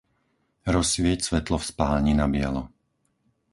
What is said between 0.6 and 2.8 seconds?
Rozsvieť svetlo v spálni na bielo.